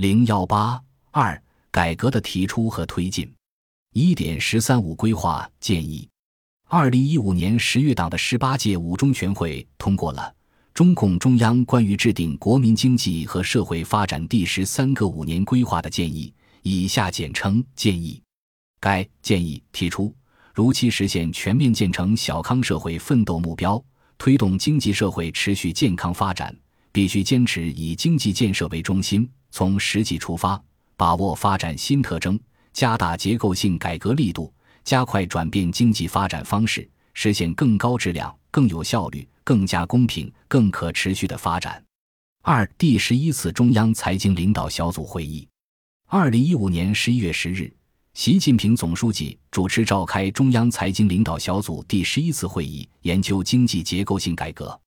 [0.00, 0.80] 零幺八
[1.10, 1.38] 二
[1.70, 3.30] 改革的提出和推进。
[3.92, 6.08] 一点十三五规划建议。
[6.68, 10.34] 二零一五年十月，党的十八届五中全会通过了
[10.72, 16.32] 中共中央关于制定国民经济和社会发展第十三个五年规划的建议
[16.64, 18.22] （以下简称建议）。
[18.80, 20.14] 该建议提出，
[20.54, 23.78] 如期实现全面建成小康社会奋斗目标，
[24.16, 26.56] 推动经济社会持续健康发展，
[26.90, 30.62] 必须坚持以经济建设为中心，从实际出发，
[30.96, 32.38] 把握发展新特征，
[32.72, 34.52] 加大结构性改革力度。
[34.82, 41.80] 加快转变经济发展方式，实现更高质量、更有效率、更加公平、更可持续的发展。
[42.42, 45.46] 二、第十一次中央财经领导小组会议，
[46.08, 47.70] 二零一五年十一月十日，
[48.14, 54.80] 习近平总书记主持召开中央财经领导小组第十一次会议，研究经济结构性改革。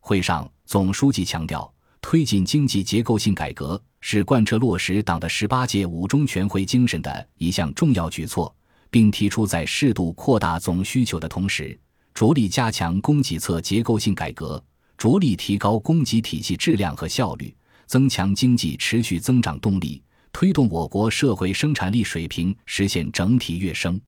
[0.00, 8.54] 会上，总书记强调，推进经济结构性改革是贯彻落实党的十八届五中全会精神的一项重要举措。
[8.90, 11.80] 并提出，在适度扩大总需求的同时，
[12.12, 14.62] 着力加强供给侧结构性改革，
[14.98, 23.98] 着力提高供给体系质量和效率，增强经济持续增长动力，推动我国社会生产力水平实现整体跃升。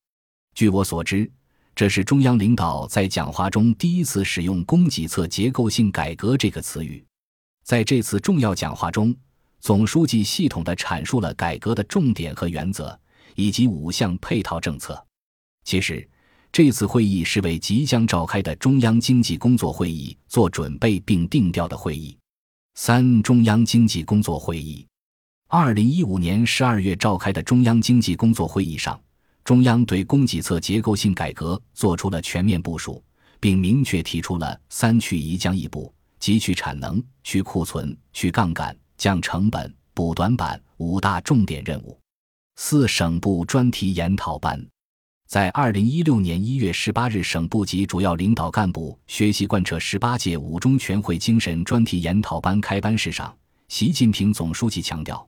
[0.55, 1.33] 据我所知，
[1.75, 7.03] 这是中央领导在讲话中第一次使用“供给侧结构性改革”这个词语。
[7.65, 9.17] 在这次重要讲话中，
[9.65, 13.01] 总书记系统地阐述了改革的重点和原则。
[13.37, 15.05] 以及五项配套政策。
[15.65, 16.09] 其实，
[16.53, 22.17] 这次会议是为即将召开的中央经济工作会议做准备并定调的会议。
[22.75, 24.87] 三、中央经济工作会议，
[25.49, 29.01] 二零一五年十二月召开的中央经济工作会议上，
[29.43, 33.03] 中央对供给侧结构性改革做出了全面部署，
[33.41, 41.99] 并明确提出了“三去一降一补”即去产能、去库存、去杠杆、降成本、补短板五大重点任务。
[42.57, 44.65] 四省部专题研讨班，
[45.27, 53.37] 在二零一六年一月十八日省部级主要领导干部学习贯彻十八届五中全会精神专题研讨班开班式上，
[53.69, 55.27] 习近平总书记强调，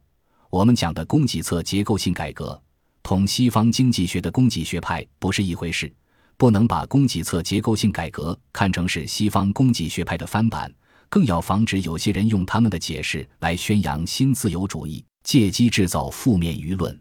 [0.50, 2.60] 我们讲的供给侧结构性改革，
[3.02, 5.92] 同西方经济学的供给学派不是一回事，
[6.36, 10.72] 不能把供给侧结构性改革看成是西方供给学派的翻版，
[11.08, 16.98] 更要防止有些人用他们的解释来宣扬新自由主义，借机制造负面舆论。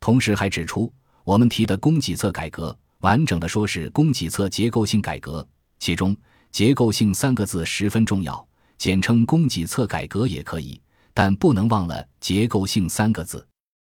[0.00, 0.92] 同时还指出，
[1.24, 5.46] 我们提的供给侧改革，完整的说是供给侧结构性改革，
[5.78, 6.16] 其中
[6.52, 8.46] “结构性”三个字十分重要，
[8.78, 10.80] 简称供给侧改革也可以，
[11.12, 13.46] 但不能忘了“结构性”三个字。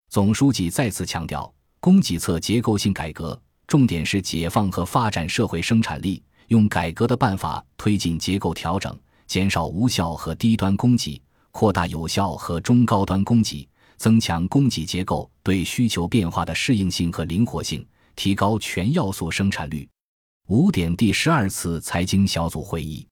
[0.09, 8.97] 总书记再次强调，供给侧结构性改革重点是解放和发展社会生产力，用改革的办法推进结构调整，
[9.29, 13.65] 减少无效和低端供给，扩大有效和中高端供给。
[13.95, 17.85] 增强供给结构对需求变化的适应性和灵活性，
[18.15, 19.85] 提高全要素生产率。
[20.47, 23.05] 五点第十二次财经小组会议，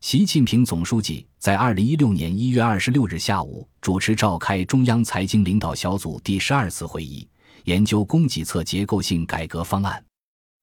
[0.00, 7.28] 习近平总书记在二零一六年一月二十六日下午主持召开中央财经领导小组第十二次会议，
[7.66, 10.04] 研究供给侧结构性改革方案。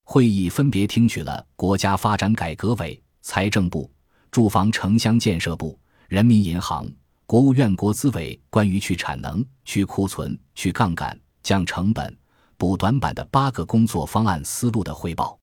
[0.04, 3.90] 会议分别听取了国家发展改革委、财政部、
[4.32, 5.78] 住房城乡建设部、
[6.08, 6.90] 人民银行。
[7.26, 12.16] 国务院国资委关于去产能、去库存、去杠杆、降成本、
[12.56, 15.38] 补短板的八个工作方案思路的汇报，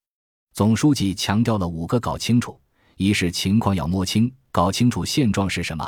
[0.53, 2.59] 总书记强调了五个搞清楚：
[2.97, 5.85] 一是情况要摸清，搞清楚现状是什么；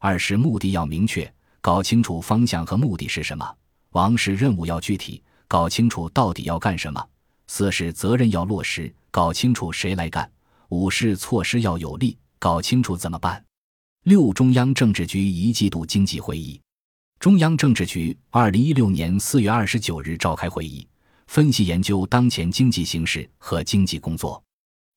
[0.00, 3.46] 二是目的要明确，搞清楚方向和目的是什么；
[3.90, 7.00] 王是任务要具体，搞清楚到底要干什么；
[7.46, 10.24] 四是责任要落实，搞清楚谁来干；
[10.70, 13.44] 五是措施要有力，搞清楚怎么办。
[14.04, 16.58] 六中央政治局一季度经济会议，
[17.18, 20.88] 中央政治局二零一六年四月二十九日召开会议，
[21.26, 24.42] 分析研究当前经济形势和经济工作。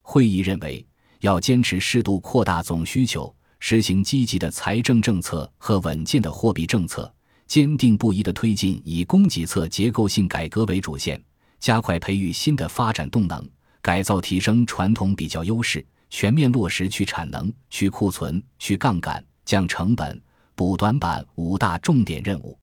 [0.02, 0.88] 会议认为，
[1.20, 7.14] 要坚持适度扩大总需求，实行积极的财政政策和稳健的货币政策，
[7.46, 11.22] 坚定不移地推进以供给侧结构性改革为主线，
[11.60, 13.46] 加快培育新的发展动能，
[13.81, 15.86] 改造提升传统比较优势。
[16.13, 20.21] 全面落实去产能、去库存、去杠杆、降成本、
[20.54, 22.56] 补短板五大重点任务，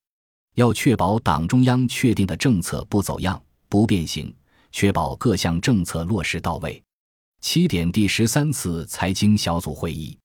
[0.55, 4.33] 要确保党中央确定的政策不走样、不变形，
[4.71, 6.81] 确保各项政策落实到位。
[7.41, 10.17] 七点第十三次财经小组会议，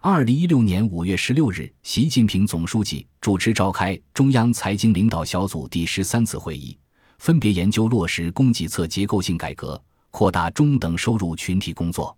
[0.00, 6.78] 二零一六年五月十六日，习近平总书记主持召开中央财经领导小组第十三次会议，
[7.18, 9.78] 分别研究落实供给侧结构性改革、
[10.10, 12.16] 扩大中等收入群体工作。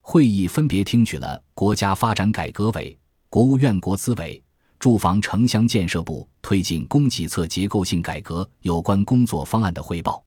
[0.00, 2.98] 会议分别听取了国家发展改革委、
[3.28, 4.42] 国务院国资委、
[4.78, 10.20] 住房城乡建设部推进供给侧结构性改革有关工作方案的汇报，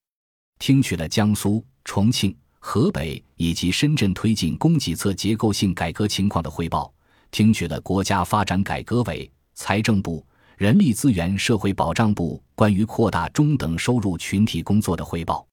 [0.57, 6.93] 听取了江苏、重庆、河北以及深圳推进供给侧结构性改革情况的汇报，
[7.29, 10.25] 听取了国家发展改革委、财政部、
[10.55, 15.45] 人力资源社会保障部关于扩大中等收入群体工作的汇报。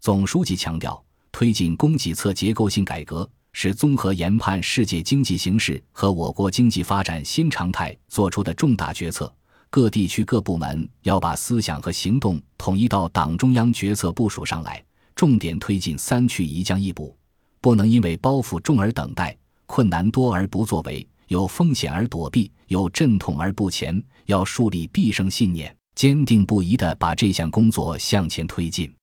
[0.00, 1.00] 总书记强调，
[1.30, 3.28] 推进供给侧结构性改革。
[3.60, 9.34] 是综合研判世界经济形势和我国经济发展新常态作出的重大决策。
[9.68, 14.80] 各地区各部门要把思想和行动统一到党中央决策部署上来，
[15.16, 17.18] 重点推进“三去一降一补”，
[17.60, 24.00] 不能因为包袱重而等待，困难多而不作为，有风险而躲避，有阵痛而不前。
[24.26, 28.94] 要树立必胜信念，坚定不移地把这项工作向前推进。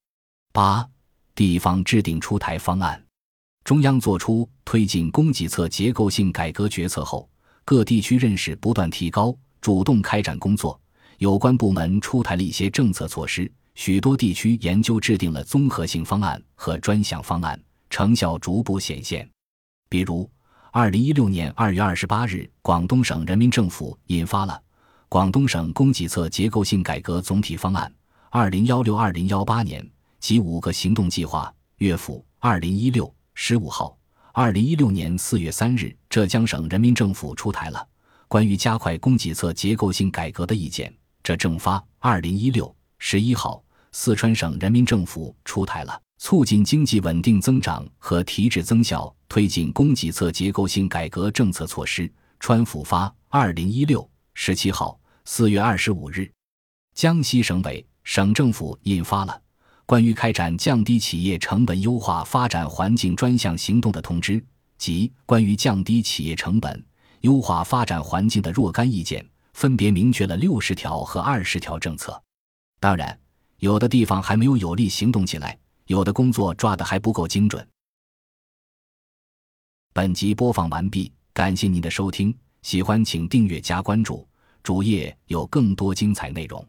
[0.54, 0.88] 八，
[1.34, 3.05] 地方制定出台方案。
[3.66, 7.28] 中央作出推进供给侧结构性改革决策后，
[7.64, 10.80] 各地区认识不断提高，主动开展工作。
[11.18, 17.60] 有关部门出台了一些政策措施，许多地区研究制定了综合性方案和专项方案，
[17.90, 19.28] 成效逐步显现。
[19.88, 20.30] 比如，
[20.70, 24.52] 二零一六年二月二十八日，广东省人民政府印发了
[25.08, 27.92] 《广东省供给侧结构性改革总体方案
[28.30, 29.82] （二零幺六二零幺八年）》
[30.20, 31.52] 及五个行动计划。
[31.78, 33.12] 月府二零一六。
[33.38, 33.96] 十五号，
[34.32, 37.86] 二零一六年四月三日，浙江省人民政府出台了
[38.28, 40.92] 关于加快供给侧结构性改革的意见。
[41.22, 43.62] 这政发二零一六十一号，
[43.92, 52.10] 四川省人民政府出台了促进经济稳定增长和提质增效、推进供给侧结构性改革政策措施。
[52.40, 56.32] 川府发二零一六十七号，四月二十五日，
[56.94, 59.42] 江西省委、省政府印发了。
[59.86, 64.44] 关于开展降低企业成本、优化发展环境专项行动的通知
[64.78, 66.84] 及关于降低企业成本、
[67.20, 69.24] 优化发展环境的若干意见，
[69.54, 72.20] 分别明确了六十条和二十条政策。
[72.80, 73.16] 当然，
[73.58, 75.56] 有的地方还没有有力行动起来，
[75.86, 77.64] 有的工作抓得还不够精准。
[79.92, 84.26] 本集播放完毕，感谢您的收听，喜欢请订阅加关注，
[84.64, 86.66] 主页有更多精彩内容。